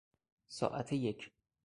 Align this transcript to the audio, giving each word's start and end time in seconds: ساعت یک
ساعت 0.47 0.93
یک 0.93 1.31